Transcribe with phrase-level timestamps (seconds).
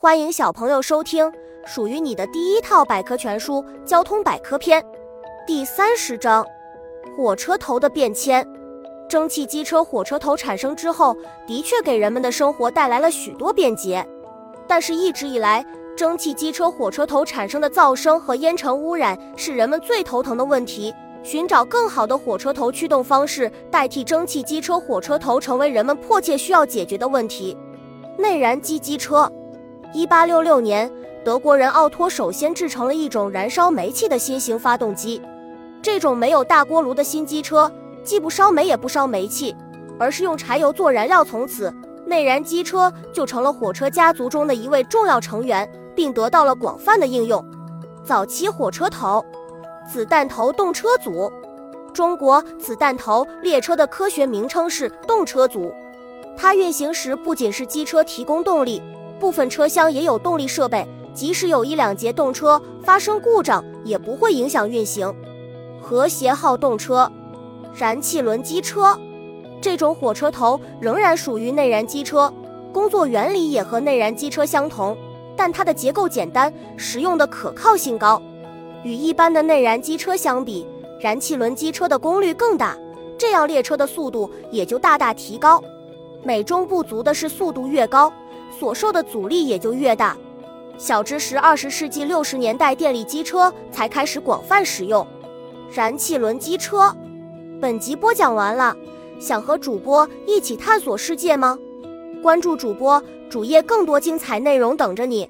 [0.00, 1.28] 欢迎小朋友收听
[1.66, 3.54] 属于你的第一套百科全书
[3.84, 4.80] 《交通百科篇》
[5.44, 6.46] 第三十章：
[7.16, 8.46] 火车头的变迁。
[9.08, 11.16] 蒸汽机车火车头产生之后，
[11.48, 14.06] 的确给人们的生活带来了许多便捷。
[14.68, 15.66] 但是，一直以来，
[15.96, 20.94] 蒸汽机车火车头产生的噪声和烟尘污染是人们最头疼的问题。
[21.24, 27.58] 寻找更好的火车头驱动方式，代替蒸汽机车火车头，成为人们迫切需要解决的问题。
[28.16, 29.28] 内燃机机车。
[29.94, 30.90] 一八六六年，
[31.24, 35.20] 德国人奥托首先制成了一种燃烧煤气的新型发动机。
[35.80, 37.72] 这种没有大锅炉的新机车，
[38.04, 39.56] 既不烧煤也不烧煤气，
[39.98, 41.24] 而是用柴油做燃料。
[41.24, 41.72] 从此，
[42.04, 47.42] 内燃机车就成了火车家族中的一位重要成员，并得到了广泛的应用。
[48.04, 49.24] 早期火车头，
[49.90, 51.32] 子弹头动车组。
[51.94, 55.72] 中国子弹头列车的科学名称是动车组，
[56.36, 58.82] 它运行时不仅是机车提供动力。
[59.18, 65.12] 部分车厢也有动力设备，即使有一两节动车发生故障，也不会影响运行。
[65.80, 67.10] 和谐号动车，
[67.74, 68.98] 燃气轮机车，
[69.60, 72.32] 这种火车头仍然属于内燃机车，
[72.72, 74.96] 工作原理也和内燃机车相同，
[75.36, 78.20] 但它的结构简单，实用的可靠性高。
[78.84, 80.66] 与一般的内燃机车相比，
[81.00, 82.76] 燃气轮机车的功率更大，
[83.16, 85.62] 这样列车的速度也就大大提高。
[86.22, 88.12] 美中不足的是，速度越高。
[88.58, 90.16] 所受的阻力也就越大。
[90.76, 95.06] 小知识：二十世纪六十年代，电力机车才开始广泛使用。
[95.72, 96.94] 燃气轮机车。
[97.60, 98.76] 本集播讲完了，
[99.20, 101.58] 想和主播一起探索世界吗？
[102.22, 105.28] 关注主播主页，更多精彩内容等着你。